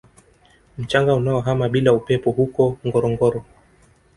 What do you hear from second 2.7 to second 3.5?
Ngorongoro